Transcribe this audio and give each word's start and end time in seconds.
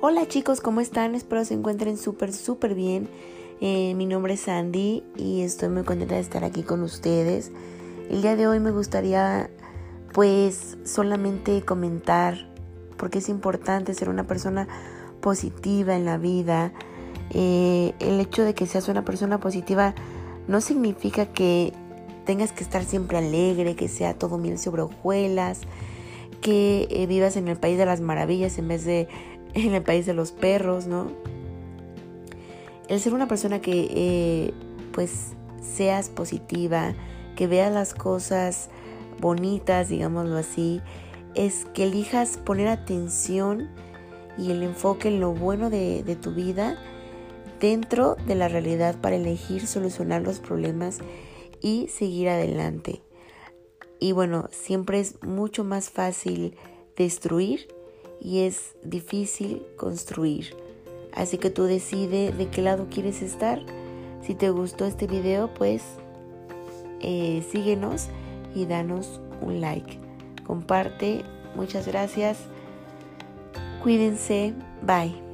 Hola 0.00 0.28
chicos, 0.28 0.60
¿cómo 0.60 0.80
están? 0.80 1.16
Espero 1.16 1.44
se 1.44 1.54
encuentren 1.54 1.96
súper, 1.96 2.32
súper 2.32 2.76
bien. 2.76 3.08
Eh, 3.60 3.94
mi 3.96 4.06
nombre 4.06 4.34
es 4.34 4.42
Sandy 4.42 5.02
y 5.16 5.40
estoy 5.40 5.70
muy 5.70 5.82
contenta 5.82 6.14
de 6.14 6.20
estar 6.20 6.44
aquí 6.44 6.62
con 6.62 6.82
ustedes. 6.82 7.50
El 8.08 8.22
día 8.22 8.36
de 8.36 8.46
hoy 8.46 8.60
me 8.60 8.70
gustaría 8.70 9.50
pues 10.12 10.78
solamente 10.84 11.62
comentar 11.62 12.48
porque 12.96 13.18
es 13.18 13.28
importante 13.28 13.92
ser 13.92 14.08
una 14.08 14.24
persona 14.24 14.68
positiva 15.20 15.96
en 15.96 16.04
la 16.04 16.16
vida. 16.16 16.72
Eh, 17.30 17.92
el 17.98 18.20
hecho 18.20 18.44
de 18.44 18.54
que 18.54 18.68
seas 18.68 18.86
una 18.86 19.04
persona 19.04 19.40
positiva 19.40 19.96
no 20.46 20.60
significa 20.60 21.26
que 21.26 21.72
tengas 22.24 22.52
que 22.52 22.62
estar 22.62 22.84
siempre 22.84 23.18
alegre, 23.18 23.74
que 23.74 23.88
sea 23.88 24.14
todo 24.14 24.38
miel 24.38 24.60
sobre 24.60 24.82
hojuelas, 24.82 25.62
que 26.40 26.86
eh, 26.90 27.06
vivas 27.06 27.36
en 27.36 27.48
el 27.48 27.56
país 27.56 27.78
de 27.78 27.86
las 27.86 28.00
maravillas 28.00 28.58
en 28.58 28.68
vez 28.68 28.84
de 28.84 29.08
en 29.54 29.74
el 29.74 29.82
país 29.82 30.06
de 30.06 30.14
los 30.14 30.32
perros, 30.32 30.86
¿no? 30.86 31.12
El 32.88 33.00
ser 33.00 33.12
una 33.12 33.28
persona 33.28 33.60
que 33.60 33.88
eh, 33.90 34.54
pues 34.92 35.32
seas 35.60 36.08
positiva, 36.08 36.94
que 37.36 37.46
veas 37.46 37.72
las 37.72 37.92
cosas 37.92 38.70
bonitas, 39.20 39.88
digámoslo 39.88 40.36
así, 40.38 40.80
es 41.34 41.66
que 41.74 41.84
elijas 41.84 42.38
poner 42.38 42.68
atención 42.68 43.68
y 44.38 44.52
el 44.52 44.62
enfoque 44.62 45.08
en 45.08 45.20
lo 45.20 45.34
bueno 45.34 45.68
de, 45.68 46.02
de 46.02 46.16
tu 46.16 46.32
vida 46.32 46.78
dentro 47.60 48.16
de 48.26 48.34
la 48.34 48.48
realidad 48.48 48.96
para 49.00 49.16
elegir 49.16 49.66
solucionar 49.66 50.22
los 50.22 50.38
problemas 50.38 50.98
y 51.60 51.88
seguir 51.88 52.28
adelante. 52.28 53.02
Y 54.00 54.12
bueno, 54.12 54.48
siempre 54.50 55.00
es 55.00 55.22
mucho 55.22 55.64
más 55.64 55.90
fácil 55.90 56.56
destruir 56.96 57.68
y 58.20 58.40
es 58.40 58.76
difícil 58.82 59.62
construir. 59.76 60.54
Así 61.12 61.38
que 61.38 61.50
tú 61.50 61.64
decides 61.64 62.36
de 62.36 62.48
qué 62.48 62.62
lado 62.62 62.86
quieres 62.90 63.22
estar. 63.22 63.60
Si 64.22 64.34
te 64.34 64.50
gustó 64.50 64.84
este 64.84 65.06
video, 65.06 65.52
pues 65.54 65.82
eh, 67.00 67.44
síguenos 67.50 68.08
y 68.54 68.66
danos 68.66 69.20
un 69.40 69.60
like. 69.60 69.98
Comparte. 70.46 71.24
Muchas 71.56 71.86
gracias. 71.86 72.38
Cuídense. 73.82 74.54
Bye. 74.82 75.27